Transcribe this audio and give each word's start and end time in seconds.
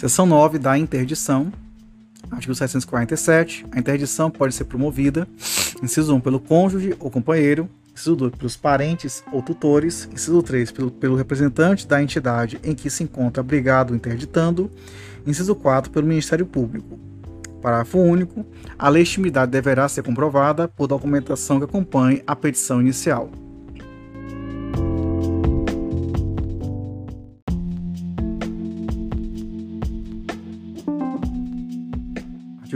Seção 0.00 0.24
9 0.24 0.58
da 0.58 0.78
interdição. 0.78 1.52
Artigo 2.30 2.54
747. 2.54 3.66
A 3.70 3.78
interdição 3.78 4.30
pode 4.30 4.54
ser 4.54 4.64
promovida, 4.64 5.28
inciso 5.82 6.16
1, 6.16 6.20
pelo 6.20 6.40
cônjuge 6.40 6.96
ou 6.98 7.10
companheiro, 7.10 7.68
inciso 7.92 8.16
2, 8.16 8.34
pelos 8.34 8.56
parentes 8.56 9.22
ou 9.30 9.42
tutores, 9.42 10.08
inciso 10.10 10.42
3, 10.42 10.72
pelo, 10.72 10.90
pelo 10.90 11.16
representante 11.16 11.86
da 11.86 12.02
entidade 12.02 12.58
em 12.64 12.74
que 12.74 12.88
se 12.88 13.04
encontra 13.04 13.42
abrigado 13.42 13.94
interditando, 13.94 14.70
inciso 15.26 15.54
4, 15.54 15.92
pelo 15.92 16.06
Ministério 16.06 16.46
Público. 16.46 16.98
Parágrafo 17.60 17.98
único. 17.98 18.46
A 18.78 18.88
legitimidade 18.88 19.52
deverá 19.52 19.86
ser 19.86 20.02
comprovada 20.02 20.66
por 20.66 20.86
documentação 20.86 21.58
que 21.58 21.66
acompanhe 21.66 22.22
a 22.26 22.34
petição 22.34 22.80
inicial. 22.80 23.30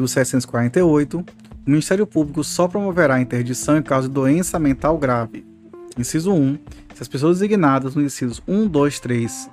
Artigo 0.05 0.09
748. 0.09 1.19
O 1.19 1.25
Ministério 1.67 2.07
Público 2.07 2.45
só 2.45 2.69
promoverá 2.69 3.21
interdição 3.21 3.77
em 3.77 3.83
caso 3.83 4.09
de 4.09 4.15
doença 4.15 4.59
mental 4.59 4.99
grave. 4.99 5.45
Inciso 5.99 6.33
1. 6.33 6.59
Se 6.95 7.03
as 7.03 7.09
pessoas 7.09 7.39
designadas 7.39 7.95
nos 7.95 8.05
incisos 8.05 8.43
1, 8.47 8.67
2, 8.69 9.01
3 9.01 9.51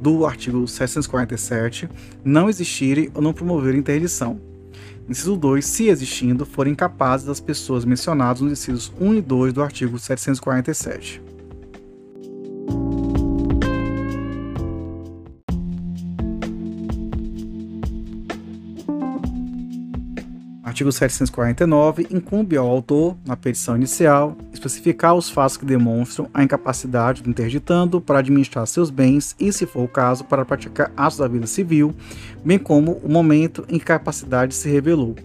do 0.00 0.24
artigo 0.24 0.68
747 0.68 1.88
não 2.24 2.48
existirem 2.48 3.10
ou 3.14 3.22
não 3.22 3.32
promoverem 3.32 3.80
interdição. 3.80 4.40
Inciso 5.08 5.36
2. 5.36 5.64
Se 5.64 5.88
existindo, 5.88 6.44
forem 6.44 6.74
capazes 6.74 7.26
das 7.26 7.40
pessoas 7.40 7.84
mencionadas 7.84 8.40
nos 8.40 8.52
incisos 8.52 8.92
1 9.00 9.14
e 9.14 9.20
2 9.22 9.52
do 9.52 9.62
artigo 9.62 9.98
747. 9.98 11.22
Artigo 20.78 20.92
749. 20.92 22.06
Incumbe 22.08 22.56
ao 22.56 22.68
autor, 22.68 23.16
na 23.26 23.36
petição 23.36 23.74
inicial, 23.74 24.36
especificar 24.52 25.12
os 25.12 25.28
fatos 25.28 25.56
que 25.56 25.64
demonstram 25.64 26.30
a 26.32 26.44
incapacidade 26.44 27.20
do 27.20 27.30
interditando 27.30 28.00
para 28.00 28.20
administrar 28.20 28.64
seus 28.64 28.88
bens 28.88 29.34
e, 29.40 29.52
se 29.52 29.66
for 29.66 29.82
o 29.82 29.88
caso, 29.88 30.24
para 30.24 30.44
praticar 30.44 30.92
atos 30.96 31.18
da 31.18 31.26
vida 31.26 31.48
civil, 31.48 31.92
bem 32.44 32.60
como 32.60 32.92
o 33.02 33.08
momento 33.08 33.64
em 33.68 33.76
que 33.76 33.90
a 33.90 33.98
capacidade 33.98 34.54
se 34.54 34.68
revelou. 34.68 35.16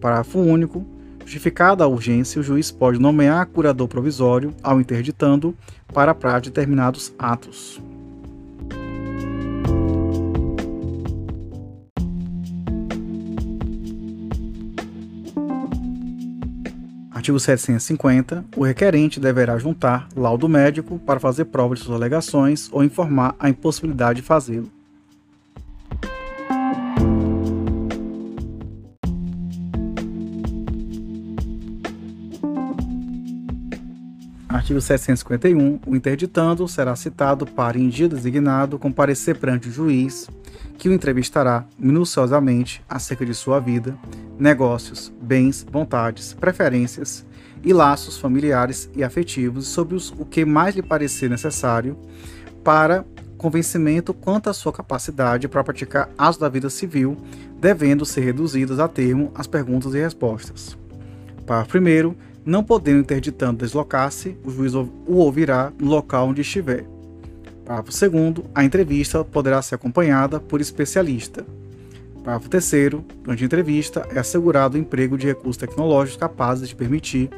Parágrafo 0.00 0.38
único. 0.38 0.86
Justificada 1.24 1.82
a 1.82 1.88
urgência, 1.88 2.40
o 2.40 2.44
juiz 2.44 2.70
pode 2.70 3.00
nomear 3.00 3.46
curador 3.46 3.88
provisório 3.88 4.54
ao 4.62 4.80
interditando 4.80 5.56
para 5.92 6.12
a 6.12 6.38
de 6.38 6.50
determinados 6.50 7.12
atos. 7.18 7.82
Artigo 17.24 17.40
750. 17.40 18.44
O 18.54 18.64
requerente 18.64 19.18
deverá 19.18 19.56
juntar 19.56 20.08
laudo 20.14 20.46
médico 20.46 20.98
para 20.98 21.18
fazer 21.18 21.46
prova 21.46 21.74
de 21.74 21.80
suas 21.80 21.96
alegações 21.96 22.68
ou 22.70 22.84
informar 22.84 23.34
a 23.38 23.48
impossibilidade 23.48 24.20
de 24.20 24.26
fazê-lo. 24.26 24.70
Artigo 34.46 34.82
751. 34.82 35.80
O 35.86 35.96
interditando 35.96 36.68
será 36.68 36.94
citado 36.94 37.46
para, 37.46 37.78
em 37.78 37.88
dia 37.88 38.06
designado, 38.06 38.78
comparecer 38.78 39.38
perante 39.38 39.70
o 39.70 39.72
juiz, 39.72 40.28
que 40.76 40.90
o 40.90 40.92
entrevistará 40.92 41.64
minuciosamente 41.78 42.82
acerca 42.86 43.24
de 43.24 43.32
sua 43.32 43.60
vida, 43.60 43.96
negócios, 44.38 45.12
bens, 45.20 45.66
vontades, 45.70 46.32
preferências 46.32 47.24
e 47.62 47.72
laços 47.72 48.18
familiares 48.18 48.90
e 48.94 49.02
afetivos 49.02 49.66
sobre 49.66 49.94
os, 49.94 50.10
o 50.18 50.24
que 50.24 50.44
mais 50.44 50.74
lhe 50.74 50.82
parecer 50.82 51.30
necessário 51.30 51.96
para 52.62 53.04
convencimento 53.38 54.14
quanto 54.14 54.48
à 54.48 54.54
sua 54.54 54.72
capacidade 54.72 55.48
para 55.48 55.62
praticar 55.62 56.08
atos 56.16 56.38
da 56.38 56.48
vida 56.48 56.70
civil, 56.70 57.16
devendo 57.60 58.06
ser 58.06 58.22
reduzidas 58.22 58.78
a 58.78 58.88
termo 58.88 59.30
as 59.34 59.46
perguntas 59.46 59.94
e 59.94 60.00
respostas. 60.00 60.76
Parágrafo 61.46 61.78
1 61.78 62.14
não 62.44 62.62
podendo 62.62 63.00
interditando 63.00 63.64
deslocar-se, 63.64 64.36
o 64.44 64.50
juiz 64.50 64.74
o 64.74 64.90
ouvirá 65.06 65.72
no 65.78 65.88
local 65.88 66.28
onde 66.28 66.42
estiver. 66.42 66.84
Parágrafo 67.64 68.08
2 68.10 68.46
a 68.54 68.64
entrevista 68.64 69.24
poderá 69.24 69.62
ser 69.62 69.76
acompanhada 69.76 70.38
por 70.38 70.60
especialista. 70.60 71.44
Parágrafo 72.24 72.48
3 72.48 72.70
durante 73.22 73.42
a 73.42 73.46
entrevista 73.46 74.08
é 74.10 74.18
assegurado 74.18 74.76
o 74.76 74.80
emprego 74.80 75.18
de 75.18 75.26
recursos 75.26 75.58
tecnológicos 75.58 76.16
capazes 76.16 76.70
de 76.70 76.74
permitir 76.74 77.28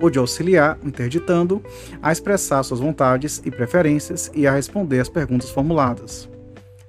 ou 0.00 0.08
de 0.08 0.20
auxiliar 0.20 0.78
interditando 0.84 1.60
a 2.00 2.12
expressar 2.12 2.62
suas 2.62 2.78
vontades 2.78 3.42
e 3.44 3.50
preferências 3.50 4.30
e 4.32 4.46
a 4.46 4.52
responder 4.52 5.00
às 5.00 5.08
perguntas 5.08 5.50
formuladas. 5.50 6.28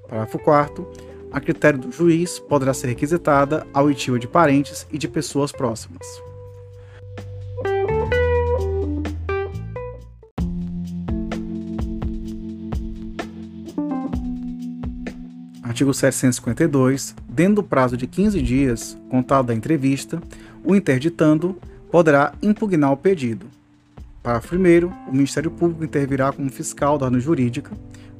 Parágrafo 0.07 0.37
4 0.37 0.87
a 1.31 1.41
critério 1.41 1.79
do 1.79 1.91
juiz 1.91 2.39
poderá 2.39 2.73
ser 2.73 2.87
requisitada 2.87 3.65
a 3.73 3.81
oitiva 3.81 4.17
de 4.17 4.27
parentes 4.27 4.87
e 4.91 4.97
de 4.97 5.07
pessoas 5.07 5.51
próximas. 5.51 6.26
Artigo 15.77 15.93
752. 15.93 17.13
Dentro 17.29 17.57
do 17.57 17.63
prazo 17.63 17.95
de 17.95 18.07
15 18.07 18.41
dias, 18.41 18.97
contado 19.11 19.45
da 19.45 19.53
entrevista, 19.53 20.19
o 20.63 20.75
interditando 20.75 21.55
poderá 21.91 22.33
impugnar 22.41 22.91
o 22.91 22.97
pedido. 22.97 23.45
Parágrafo 24.23 24.55
1. 24.55 24.87
O 25.07 25.11
Ministério 25.11 25.51
Público 25.51 25.83
intervirá 25.83 26.31
como 26.31 26.49
fiscal 26.49 26.97
da 26.97 27.05
ordem 27.05 27.19
jurídica. 27.19 27.77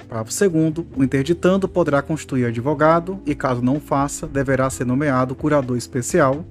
Parágrafo 0.08 0.48
2. 0.48 0.86
O 0.96 1.02
interditando 1.02 1.68
poderá 1.68 2.00
constituir 2.00 2.44
advogado 2.44 3.20
e, 3.26 3.34
caso 3.34 3.60
não 3.60 3.80
faça, 3.80 4.28
deverá 4.28 4.70
ser 4.70 4.86
nomeado 4.86 5.34
curador 5.34 5.76
especial. 5.76 6.44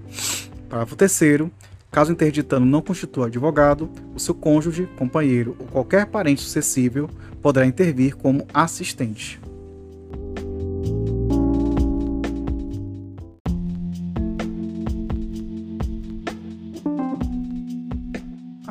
Parágrafo 0.68 0.98
3. 0.98 1.50
Caso 1.90 2.12
o 2.12 2.14
interditando 2.14 2.66
não 2.66 2.82
constitua 2.82 3.28
advogado, 3.28 3.90
o 4.14 4.20
seu 4.20 4.36
cônjuge, 4.36 4.90
companheiro 4.98 5.56
ou 5.58 5.68
qualquer 5.68 6.08
parente 6.08 6.42
sucessível 6.42 7.10
poderá 7.42 7.66
intervir 7.66 8.18
como 8.18 8.46
assistente. 8.54 9.40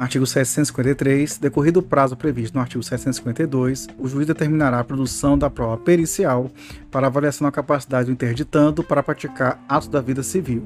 Artigo 0.07 0.25
753. 0.25 1.39
Decorrido 1.39 1.81
o 1.81 1.83
prazo 1.83 2.17
previsto 2.17 2.55
no 2.55 2.61
artigo 2.61 2.81
752, 2.81 3.89
o 3.99 4.07
juiz 4.07 4.25
determinará 4.25 4.79
a 4.79 4.85
produção 4.85 5.37
da 5.37 5.51
prova 5.51 5.77
pericial 5.79 6.49
para 6.93 7.09
avaliação 7.09 7.45
da 7.45 7.51
capacidade 7.51 8.07
do 8.07 8.13
interditando 8.13 8.85
para 8.85 9.03
praticar 9.03 9.61
atos 9.69 9.89
da 9.89 10.01
vida 10.01 10.23
civil. 10.23 10.65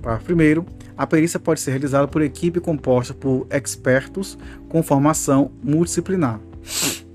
Parágrafo 0.00 0.32
1. 0.32 0.64
A 0.96 1.06
perícia 1.06 1.38
pode 1.38 1.60
ser 1.60 1.72
realizada 1.72 2.08
por 2.08 2.22
equipe 2.22 2.58
composta 2.58 3.12
por 3.12 3.46
expertos 3.50 4.38
com 4.66 4.82
formação 4.82 5.50
multidisciplinar. 5.62 6.40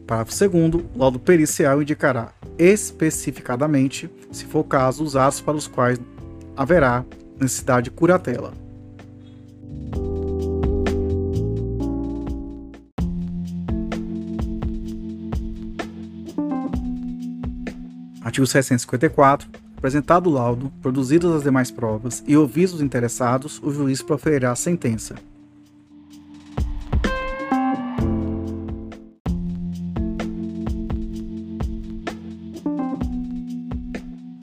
Parágrafo 0.05 0.49
2. 0.49 0.73
O 0.93 0.99
laudo 0.99 1.17
pericial 1.17 1.81
indicará 1.81 2.31
especificadamente, 2.59 4.07
se 4.31 4.45
for 4.45 4.59
o 4.59 4.63
caso, 4.63 5.03
os 5.03 5.16
atos 5.16 5.41
para 5.41 5.57
os 5.57 5.67
quais 5.67 5.99
haverá 6.55 7.03
necessidade 7.39 7.85
de 7.85 7.91
curatela. 7.91 8.69
Artigo 18.29 18.46
754. 18.46 19.49
Apresentado 19.76 20.29
o 20.29 20.34
laudo, 20.34 20.72
produzidas 20.84 21.31
as 21.31 21.41
demais 21.41 21.72
provas 21.72 22.23
e 22.28 22.37
ouvidos 22.37 22.76
os 22.76 22.81
interessados, 22.81 23.59
o 23.64 23.72
juiz 23.72 24.03
proferirá 24.03 24.52
a 24.52 24.55
sentença. 24.55 25.16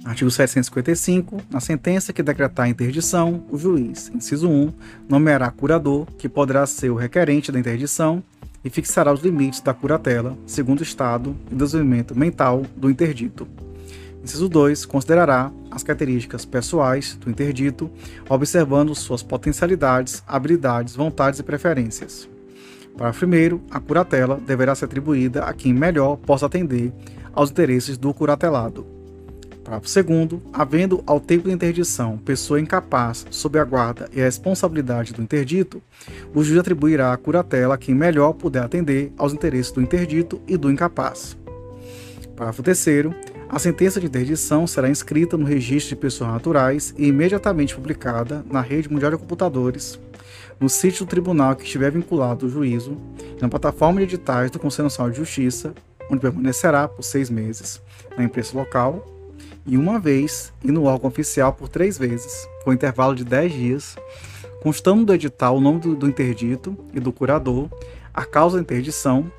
Artigo 0.05 0.33
755. 0.33 1.37
Na 1.49 1.61
sentença 1.61 2.13
que 2.13 2.25
decretar 2.25 2.67
a 2.67 2.69
interdição, 2.69 3.45
o 3.49 3.57
juiz, 3.57 4.11
inciso 4.13 4.49
1, 4.49 4.73
nomeará 5.09 5.49
curador, 5.53 6.07
que 6.19 6.29
poderá 6.29 6.67
ser 6.67 6.91
o 6.91 6.97
requerente 6.97 7.53
da 7.53 7.61
interdição, 7.61 8.21
e 8.65 8.71
fixará 8.71 9.13
os 9.13 9.21
limites 9.21 9.61
da 9.61 9.73
curatela, 9.73 10.37
segundo 10.45 10.81
o 10.81 10.83
estado 10.83 11.37
e 11.53 11.55
desenvolvimento 11.55 12.19
mental 12.19 12.65
do 12.77 12.91
interdito. 12.91 13.47
Inciso 14.27 14.49
2. 14.49 14.85
Considerará 14.87 15.53
as 15.71 15.85
características 15.85 16.45
pessoais 16.45 17.15
do 17.15 17.31
interdito, 17.31 17.89
observando 18.29 18.93
suas 18.93 19.23
potencialidades, 19.23 20.21
habilidades, 20.27 20.97
vontades 20.97 21.39
e 21.39 21.45
preferências. 21.45 22.29
Parágrafo 22.99 23.25
1. 23.25 23.61
A 23.71 23.79
curatela 23.79 24.41
deverá 24.45 24.75
ser 24.75 24.87
atribuída 24.87 25.45
a 25.45 25.53
quem 25.53 25.73
melhor 25.73 26.17
possa 26.17 26.47
atender 26.47 26.93
aos 27.33 27.53
interesses 27.53 27.97
do 27.97 28.13
curatelado. 28.13 28.85
Parágrafo 29.63 29.89
segundo, 29.89 30.43
havendo 30.53 31.05
ao 31.07 31.21
tempo 31.21 31.47
da 31.47 31.55
interdição 31.55 32.19
pessoa 32.19 32.61
incapaz 32.61 33.25
sob 33.31 33.61
a 33.61 33.65
guarda 33.65 34.09
e 34.13 34.21
a 34.21 34.25
responsabilidade 34.25 35.13
do 35.13 35.23
interdito, 35.23 35.81
o 36.35 36.43
juiz 36.43 36.59
atribuirá 36.59 37.13
a 37.13 37.17
curatela 37.17 37.77
a 37.77 37.79
quem 37.79 37.95
melhor 37.95 38.33
puder 38.33 38.65
atender 38.65 39.13
aos 39.17 39.33
interesses 39.33 39.71
do 39.71 39.81
interdito 39.81 40.41
e 40.49 40.57
do 40.57 40.69
incapaz. 40.69 41.37
Parágrafo 42.35 42.63
terceiro, 42.65 43.15
a 43.49 43.59
sentença 43.59 44.01
de 44.01 44.07
interdição 44.07 44.67
será 44.67 44.89
inscrita 44.89 45.37
no 45.37 45.45
registro 45.45 45.91
de 45.91 46.01
pessoas 46.01 46.31
naturais 46.31 46.93
e 46.99 47.07
imediatamente 47.07 47.75
publicada 47.75 48.45
na 48.51 48.61
rede 48.61 48.91
mundial 48.91 49.13
de 49.13 49.19
computadores, 49.19 49.99
no 50.59 50.69
sítio 50.69 51.05
do 51.05 51.09
tribunal 51.09 51.55
que 51.55 51.63
estiver 51.63 51.93
vinculado 51.93 52.47
ao 52.47 52.51
juízo, 52.51 52.97
na 53.41 53.49
plataforma 53.49 54.01
de 54.01 54.15
editais 54.15 54.51
do 54.51 54.59
Conselho 54.59 54.85
Nacional 54.85 55.11
de 55.11 55.19
Justiça, 55.19 55.75
onde 56.11 56.21
permanecerá 56.21 56.89
por 56.89 57.03
seis 57.03 57.31
meses, 57.31 57.81
na 58.17 58.25
imprensa 58.25 58.57
local 58.57 59.07
e 59.65 59.77
uma 59.77 59.99
vez 59.99 60.53
e 60.65 60.71
no 60.71 60.85
órgão 60.85 61.09
oficial 61.09 61.53
por 61.53 61.69
três 61.69 61.99
vezes, 61.99 62.49
com 62.65 62.73
intervalo 62.73 63.15
de 63.15 63.25
dez 63.25 63.53
dias, 63.53 63.97
constando 64.61 65.05
do 65.05 65.15
edital 65.15 65.57
o 65.57 65.61
nome 65.61 65.81
do, 65.81 65.95
do 65.95 66.09
interdito 66.09 66.77
e 66.93 66.99
do 66.99 67.13
curador, 67.13 67.69
a 68.13 68.25
causa 68.25 68.57
da 68.57 68.63
interdição, 68.63 69.31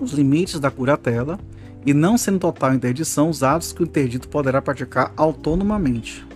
os 0.00 0.12
limites 0.12 0.58
da 0.58 0.70
curatela 0.70 1.38
e 1.84 1.94
não 1.94 2.18
sendo 2.18 2.38
total 2.38 2.74
interdição 2.74 3.28
os 3.28 3.42
atos 3.42 3.72
que 3.72 3.82
o 3.82 3.84
interdito 3.84 4.28
poderá 4.28 4.60
praticar 4.60 5.12
autonomamente. 5.16 6.26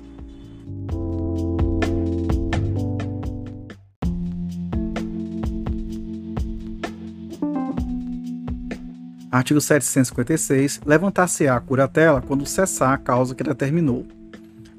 Artigo 9.32 9.62
756. 9.62 10.82
Levantar-se-á 10.84 11.56
a 11.56 11.60
curatela 11.60 12.20
quando 12.20 12.44
cessar 12.44 12.92
a 12.92 12.98
causa 12.98 13.34
que 13.34 13.42
determinou. 13.42 14.06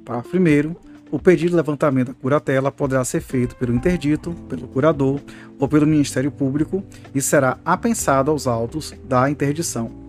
Parágrafo 0.06 0.38
1. 0.38 0.76
O 1.10 1.18
pedido 1.18 1.52
de 1.52 1.56
levantamento 1.56 2.10
da 2.10 2.14
curatela 2.14 2.72
poderá 2.72 3.04
ser 3.04 3.22
feito 3.22 3.56
pelo 3.56 3.74
interdito, 3.74 4.32
pelo 4.48 4.68
curador 4.68 5.20
ou 5.60 5.68
pelo 5.68 5.88
Ministério 5.88 6.32
Público 6.32 6.84
e 7.16 7.22
será 7.22 7.58
apensado 7.66 8.30
aos 8.30 8.46
autos 8.46 8.94
da 9.06 9.28
interdição. 9.30 10.03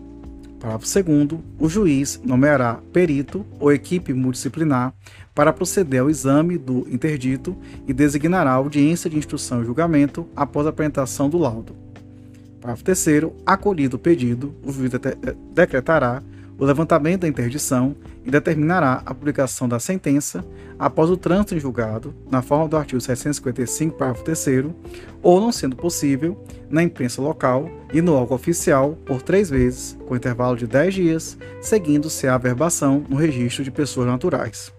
Parágrafo 0.65 1.03
2. 1.03 1.41
O 1.59 1.69
juiz 1.69 2.19
nomeará 2.25 2.81
perito 2.91 3.45
ou 3.61 3.71
equipe 3.71 4.15
multidisciplinar 4.15 4.95
para 5.35 5.53
proceder 5.53 6.01
ao 6.01 6.09
exame 6.09 6.57
do 6.57 6.89
interdito 6.91 7.55
e 7.87 7.93
designará 7.93 8.53
audiência 8.53 9.11
de 9.11 9.19
instrução 9.19 9.61
e 9.61 9.67
julgamento 9.67 10.27
após 10.35 10.67
a 10.67 10.71
apresentação 10.71 11.29
do 11.29 11.37
laudo. 11.37 11.77
Parágrafo 12.63 12.83
3 12.83 13.07
acolhido 13.45 13.97
o 13.97 13.99
pedido, 13.99 14.55
o 14.65 14.73
juiz 14.73 14.91
decretará 15.53 16.23
o 16.59 16.65
levantamento 16.65 17.23
da 17.23 17.29
interdição 17.29 17.97
e 18.25 18.31
determinará 18.31 19.03
a 19.05 19.15
publicação 19.15 19.69
da 19.69 19.79
sentença 19.79 20.45
após 20.79 21.11
o 21.11 21.17
trânsito 21.17 21.55
em 21.55 21.61
julgado, 21.61 22.15
na 22.31 22.43
forma 22.43 22.69
do 22.69 22.77
artigo 22.77 23.01
755, 23.01 23.97
parágrafo 23.97 24.25
3 24.25 24.67
ou, 25.23 25.41
não 25.41 25.51
sendo 25.51 25.77
possível, 25.77 26.43
na 26.71 26.83
imprensa 26.83 27.21
local 27.21 27.69
e 27.93 28.01
no 28.01 28.15
órgão 28.15 28.37
oficial 28.37 28.97
por 29.05 29.23
três 29.23 29.51
vezes, 29.51 29.99
com 30.07 30.17
intervalo 30.17 30.57
de 30.57 30.67
10 30.67 30.95
dias, 30.95 31.39
seguindo-se 31.61 32.27
a 32.27 32.35
averbação 32.35 33.05
no 33.09 33.17
registro 33.17 33.65
de 33.65 33.71
pessoas 33.71 34.07
naturais. 34.07 34.73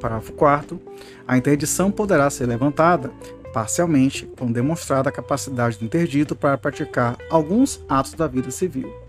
Parágrafo 0.00 0.32
4 0.32 0.80
a 1.26 1.38
interdição 1.38 1.90
poderá 1.90 2.28
ser 2.28 2.46
levantada 2.46 3.10
parcialmente, 3.52 4.28
quando 4.36 4.52
demonstrada 4.52 5.08
a 5.08 5.12
capacidade 5.12 5.78
do 5.78 5.84
interdito 5.84 6.34
para 6.34 6.58
praticar 6.58 7.16
alguns 7.30 7.82
atos 7.88 8.12
da 8.14 8.26
vida 8.26 8.50
civil. 8.50 9.03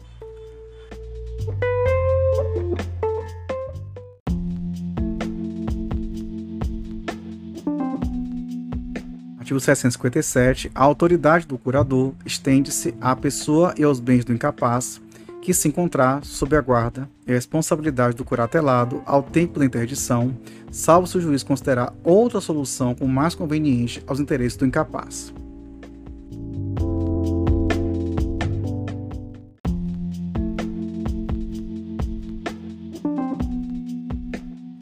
Artigo 9.46 9.60
757. 9.60 10.72
A 10.74 10.84
autoridade 10.84 11.46
do 11.46 11.56
curador 11.56 12.16
estende-se 12.26 12.96
à 13.00 13.16
pessoa 13.16 13.76
e 13.78 13.84
aos 13.84 14.00
bens 14.00 14.26
do 14.26 14.34
incapaz 14.34 15.00
que 15.40 15.54
se 15.54 15.68
encontrar 15.68 16.26
sob 16.26 16.56
a 16.56 16.62
guarda 16.62 17.08
e 17.28 17.32
a 17.32 17.36
responsabilidade 17.36 18.16
do 18.16 18.26
curatelado 18.26 19.04
ao 19.06 19.22
tempo 19.22 19.60
da 19.60 19.66
interdição, 19.66 20.36
salvo 20.72 21.06
se 21.06 21.20
o 21.20 21.22
juiz 21.22 21.44
considerar 21.44 21.94
outra 22.04 22.42
solução 22.42 22.96
com 22.96 23.06
mais 23.06 23.36
conveniente 23.36 24.04
aos 24.08 24.20
interesses 24.20 24.58
do 24.58 24.66
incapaz. 24.66 25.32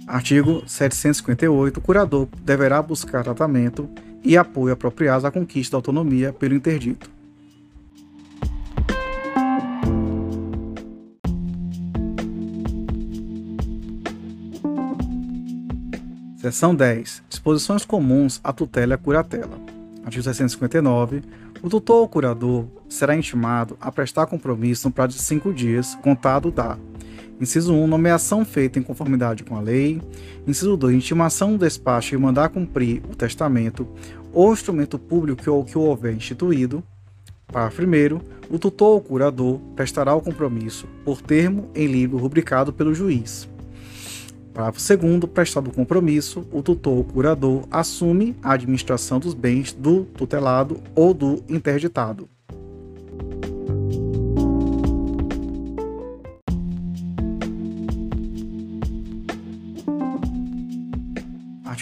Artigo 0.07 0.63
758. 0.65 1.79
O 1.79 1.81
curador 1.81 2.29
deverá 2.45 2.81
buscar 2.81 3.25
tratamento 3.25 3.89
e 4.23 4.37
apoio 4.37 4.73
apropriados 4.73 5.25
à 5.25 5.31
conquista 5.31 5.73
da 5.73 5.77
autonomia 5.77 6.31
pelo 6.31 6.55
interdito. 6.55 7.11
Seção 16.37 16.75
10. 16.75 17.23
Disposições 17.29 17.85
comuns 17.85 18.41
à 18.43 18.51
tutela 18.51 18.93
e 18.93 18.95
à 18.95 18.97
curatela. 18.97 19.57
Artigo 20.03 20.23
659. 20.23 21.23
O 21.61 21.69
tutor 21.69 22.01
ou 22.01 22.09
curador 22.09 22.65
será 22.89 23.15
intimado 23.15 23.77
a 23.79 23.89
prestar 23.89 24.25
compromisso 24.25 24.89
no 24.89 24.93
prazo 24.93 25.15
de 25.15 25.23
cinco 25.23 25.53
dias, 25.53 25.95
contado 26.01 26.51
da 26.51 26.77
Inciso 27.43 27.73
1. 27.73 27.87
Nomeação 27.87 28.45
feita 28.45 28.79
em 28.79 28.81
conformidade 28.81 29.43
com 29.43 29.57
a 29.57 29.59
lei. 29.59 30.01
Inciso 30.47 30.77
2. 30.77 30.95
Intimação 30.95 31.51
do 31.51 31.57
despacho 31.57 32.15
e 32.15 32.17
mandar 32.17 32.47
cumprir 32.47 33.03
o 33.11 33.15
testamento 33.15 33.85
ou 34.31 34.53
instrumento 34.53 34.97
público 34.97 35.51
ou 35.51 35.65
que 35.65 35.77
houver 35.77 36.13
instituído. 36.13 36.81
Parágrafo 37.47 37.81
1. 37.81 38.21
O 38.49 38.57
tutor 38.57 38.93
ou 38.93 39.01
curador 39.01 39.59
prestará 39.75 40.15
o 40.15 40.21
compromisso 40.21 40.87
por 41.03 41.21
termo 41.21 41.69
em 41.75 41.85
livro 41.85 42.17
rubricado 42.17 42.71
pelo 42.71 42.95
juiz. 42.95 43.49
Parágrafo 44.53 44.97
2. 44.97 45.25
Prestado 45.25 45.67
o 45.67 45.73
compromisso, 45.73 46.47
o 46.49 46.63
tutor 46.63 46.95
ou 46.95 47.03
curador 47.03 47.63
assume 47.69 48.37
a 48.41 48.53
administração 48.53 49.19
dos 49.19 49.33
bens 49.33 49.73
do 49.73 50.05
tutelado 50.05 50.81
ou 50.95 51.13
do 51.13 51.43
interditado. 51.49 52.32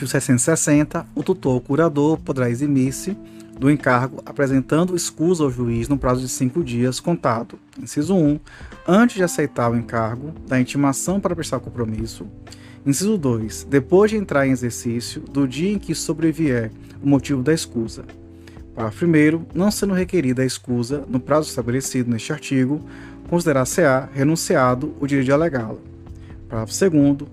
Artigo 0.01 0.10
660. 0.10 1.05
O 1.13 1.22
tutor 1.22 1.53
ou 1.53 1.62
curador 1.62 2.17
poderá 2.17 2.50
eximir-se 2.50 3.15
do 3.60 3.70
encargo 3.70 4.20
apresentando 4.25 4.96
escusa 4.96 5.43
ao 5.43 5.51
juiz 5.51 5.88
no 5.88 5.98
prazo 5.98 6.22
de 6.22 6.29
cinco 6.29 6.63
dias 6.63 7.00
contado. 7.00 7.60
Inciso 7.79 8.15
1. 8.15 8.39
Antes 8.88 9.17
de 9.17 9.24
aceitar 9.24 9.70
o 9.72 9.75
encargo, 9.75 10.34
da 10.48 10.60
intimação 10.60 11.20
para 11.20 11.36
prestar 11.36 11.60
compromisso, 11.60 12.25
Inciso 12.84 13.15
2. 13.15 13.67
Depois 13.70 14.10
de 14.10 14.17
entrar 14.17 14.48
em 14.48 14.51
exercício, 14.51 15.22
do 15.22 15.48
dia 15.48 15.72
em 15.72 15.77
que 15.77 15.93
sobrevier 15.93 16.72
o 17.00 17.08
motivo 17.08 17.43
da 17.43 17.53
escusa. 17.53 18.03
Parágrafo 18.74 19.05
1. 19.05 19.46
Não 19.53 19.70
sendo 19.70 19.93
requerida 19.93 20.41
a 20.41 20.46
escusa 20.46 21.05
no 21.08 21.20
prazo 21.20 21.50
estabelecido 21.50 22.10
neste 22.10 22.34
artigo, 22.34 22.81
considerar-se-á 23.29 24.10
renunciado 24.12 24.96
o 25.00 25.05
direito 25.05 25.27
de 25.27 25.31
alegá-la. 25.31 25.77
Parágrafo 26.50 26.89
2. 26.89 27.29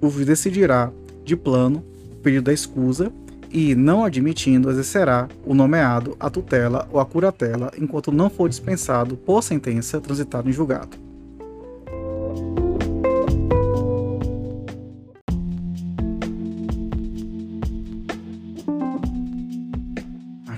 O 0.00 0.08
juiz 0.08 0.26
decidirá, 0.26 0.92
de 1.24 1.36
plano, 1.36 1.91
pedido 2.22 2.44
da 2.44 2.52
escusa 2.52 3.12
e, 3.50 3.74
não 3.74 4.04
admitindo, 4.04 4.70
exercerá 4.70 5.28
o 5.44 5.54
nomeado, 5.54 6.16
a 6.18 6.30
tutela 6.30 6.88
ou 6.90 6.98
a 6.98 7.04
curatela 7.04 7.70
enquanto 7.78 8.10
não 8.10 8.30
for 8.30 8.48
dispensado 8.48 9.16
por 9.16 9.42
sentença 9.42 10.00
transitada 10.00 10.48
em 10.48 10.52
julgado. 10.52 10.96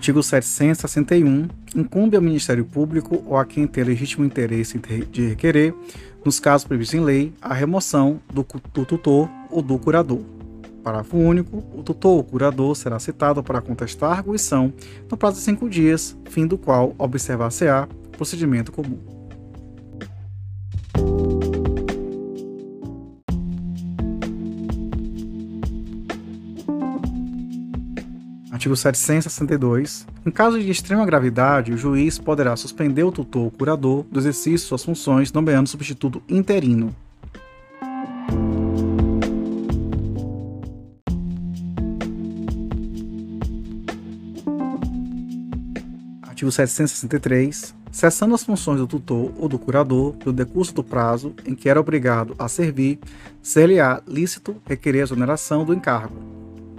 Artigo 0.04 0.22
761. 0.22 1.48
Incumbe 1.74 2.14
ao 2.14 2.22
Ministério 2.22 2.62
Público 2.62 3.24
ou 3.26 3.38
a 3.38 3.44
quem 3.46 3.66
tem 3.66 3.82
legítimo 3.82 4.22
interesse 4.22 4.78
de 5.10 5.28
requerer, 5.28 5.74
nos 6.22 6.38
casos 6.38 6.66
previstos 6.66 7.00
em 7.00 7.02
lei, 7.02 7.32
a 7.40 7.54
remoção 7.54 8.20
do, 8.30 8.44
tutor 8.84 9.30
ou 9.50 9.62
do 9.62 9.78
curador. 9.78 10.20
Parágrafo 10.84 11.16
único. 11.16 11.64
O 11.74 11.82
tutor 11.82 12.18
ou 12.18 12.22
curador 12.22 12.76
será 12.76 12.98
citado 12.98 13.42
para 13.42 13.62
contestar 13.62 14.12
a 14.12 14.16
arguição 14.16 14.70
no 15.10 15.16
prazo 15.16 15.38
de 15.38 15.42
cinco 15.42 15.68
dias, 15.68 16.14
fim 16.26 16.46
do 16.46 16.58
qual 16.58 16.94
observar-se-á 16.98 17.88
procedimento 18.12 18.70
comum. 18.70 18.98
Artigo 28.52 28.76
762. 28.76 30.06
Em 30.24 30.30
caso 30.30 30.60
de 30.60 30.70
extrema 30.70 31.04
gravidade, 31.04 31.72
o 31.72 31.76
juiz 31.76 32.18
poderá 32.18 32.54
suspender 32.56 33.02
o 33.02 33.12
tutor 33.12 33.44
ou 33.44 33.50
curador 33.50 34.04
do 34.04 34.20
exercício 34.20 34.58
de 34.58 34.60
suas 34.60 34.84
funções, 34.84 35.32
nomeando 35.32 35.68
substituto 35.68 36.22
interino. 36.28 36.94
Artigo 46.34 46.50
763. 46.50 47.76
Cessando 47.92 48.34
as 48.34 48.42
funções 48.42 48.80
do 48.80 48.88
tutor 48.88 49.32
ou 49.38 49.48
do 49.48 49.56
curador 49.56 50.14
pelo 50.14 50.32
decurso 50.32 50.74
do 50.74 50.82
prazo 50.82 51.32
em 51.46 51.54
que 51.54 51.68
era 51.68 51.78
obrigado 51.78 52.34
a 52.36 52.48
servir, 52.48 52.98
ser-lhe-á 53.40 54.02
lícito 54.04 54.56
requerer 54.66 55.02
a 55.02 55.04
exoneração 55.04 55.64
do 55.64 55.72
encargo. 55.72 56.16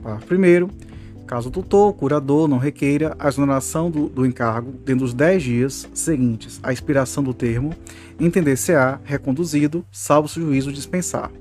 Parágrafo 0.03 0.35
1. 0.35 1.23
Caso 1.25 1.47
o 1.47 1.51
tutor 1.53 1.87
ou 1.87 1.93
curador 1.93 2.49
não 2.49 2.57
requeira 2.57 3.15
a 3.17 3.29
exoneração 3.29 3.89
do, 3.89 4.09
do 4.09 4.25
encargo 4.25 4.73
dentro 4.83 5.05
dos 5.05 5.13
10 5.13 5.41
dias 5.41 5.89
seguintes 5.93 6.59
à 6.61 6.73
expiração 6.73 7.23
do 7.23 7.33
termo, 7.33 7.73
entender-se-á 8.19 8.99
reconduzido, 9.05 9.85
salvo 9.89 10.27
se 10.27 10.37
o 10.37 10.47
juízo 10.47 10.69
dispensar. 10.69 11.31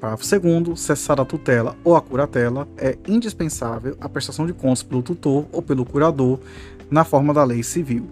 Parágrafo 0.00 0.40
2. 0.40 0.80
Cessar 0.80 1.20
a 1.20 1.24
tutela 1.24 1.76
ou 1.84 1.94
a 1.94 2.00
curatela 2.00 2.68
é 2.76 2.96
indispensável 3.06 3.96
a 4.00 4.08
prestação 4.08 4.44
de 4.44 4.52
contas 4.52 4.82
pelo 4.82 5.02
tutor 5.02 5.46
ou 5.52 5.62
pelo 5.62 5.84
curador 5.84 6.40
na 6.90 7.04
forma 7.04 7.32
da 7.32 7.44
lei 7.44 7.62
civil. 7.62 8.04